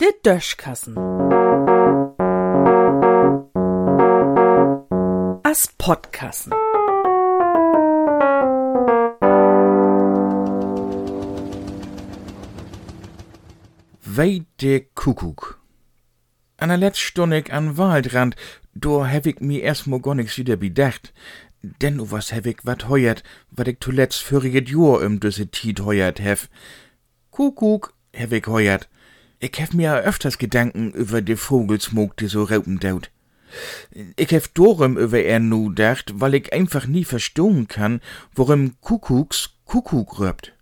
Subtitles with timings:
[0.00, 0.96] De Döschkassen.
[5.42, 6.52] As Podkassen.
[14.02, 15.60] Weit de Kuckuck.
[16.56, 18.36] An der letzten Stunde an Waldrand,
[18.74, 21.12] do hab ich mir erstmal gar nix wieder bedacht.
[21.62, 26.20] Denn u was ich wat heuert, wat ich zuletzt voriget Jahr um düsse Tiet heuert
[26.20, 26.48] hef.
[27.30, 28.88] Kuckuck ich heuert.
[29.40, 33.10] Ich hef mir öfters Gedanken über de Vogelsmog, die so raupen daut.
[34.16, 38.00] Ich hef dorem über er nu dacht, weil ich einfach nie verstohn kann,
[38.34, 40.52] worum Kuckucks Kuckuck röpt.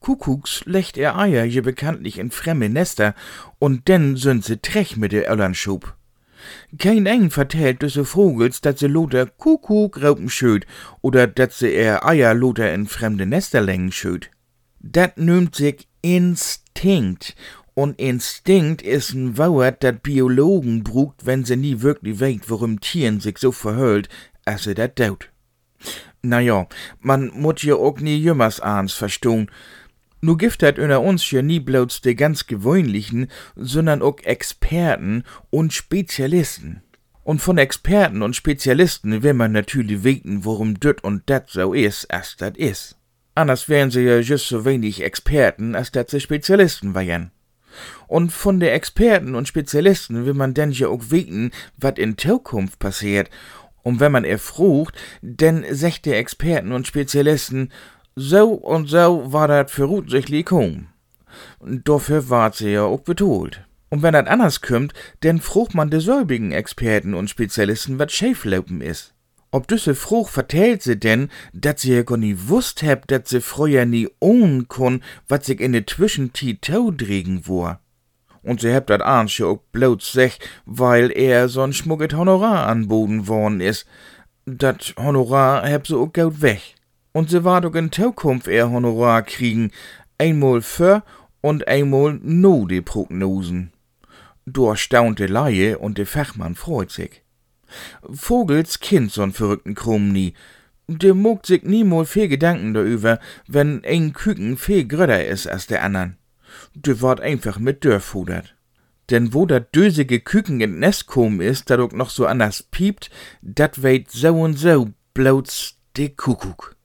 [0.00, 3.14] Kuckucks lecht er Eier je bekanntlich in fremde Nester
[3.58, 5.94] und denn sind se trech mit der Öllernschub.
[6.78, 10.66] Kein eng vertellt düsse Vogels, dat se loter Kuckuck raupen schöt
[11.00, 14.30] oder dat se er Eier loter in fremde Nesterlängen schöt.
[14.80, 17.36] Dat nümmt sich Instinkt
[17.74, 23.20] und Instinkt is n Wauert, dat Biologen brugt, wenn se nie wirklich weet, worum Tieren
[23.20, 24.08] sich so verhölt,
[24.44, 25.30] as se dat daut.
[26.22, 26.66] Na ja,
[27.00, 29.50] man mut ja auch nie jümmers ahns verstohn.
[30.24, 35.72] Nu gift dat unter uns ja nie bloß de ganz gewöhnlichen, sondern auch Experten und
[35.72, 36.82] Spezialisten.
[37.24, 42.08] Und von Experten und Spezialisten will man natürlich weten, worum düt und dat so is,
[42.08, 42.96] as dat is.
[43.34, 47.32] Anders wären sie ja just so wenig Experten, als dat sie Spezialisten wären.
[48.06, 52.78] Und von der Experten und Spezialisten will man denn ja auch weten, wat in Zukunft
[52.78, 53.28] passiert.
[53.82, 57.72] Und wenn man erfrucht, denn secht der Experten und Spezialisten,
[58.14, 60.88] so und so war dat vermutlich kom.
[61.60, 63.64] Dafür ward sie ja auch betont.
[63.88, 68.80] Und wenn dat anders kümmt, denn frucht man de selbigen Experten und Spezialisten, wat schäflaupen
[68.80, 69.12] is.
[69.50, 73.42] Ob düsse Fruch vertellt sie denn, dat sie ja gar nie wusst heb, dat sie
[73.42, 77.80] früher nie ohn kun, wat sich in de Zwischentit tau dregen war.
[78.42, 83.28] Und sie hebt dat ahns ja auch bloß sech, weil er so'n schmugget Honorar anboten
[83.28, 83.84] worden is.
[84.46, 86.74] Dat Honorar heb sie auch gaut weg.
[87.12, 89.70] Und sie ward auch in Zukunft eher Honorar kriegen,
[90.18, 91.02] einmal für
[91.40, 93.72] und einmal no de Prognosen.
[94.46, 97.22] Du erstaunte Laie und de Fachmann freut sich.
[98.10, 100.34] Vogels Kind so'n verrückten Krumm nie.
[100.88, 105.82] Der mogt sich niemals viel Gedanken darüber, wenn ein Küken viel gröder is als der
[105.82, 106.16] andern.
[106.74, 108.54] Der ward einfach mit Dörr fudert.
[109.10, 113.10] Denn wo dat dösige Küken in Nest kom is, dat ook noch so anders piept,
[113.42, 116.76] dat weit so und so bloß de Kuckuck.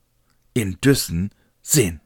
[0.58, 1.30] In Düssen
[1.62, 2.00] Sinn.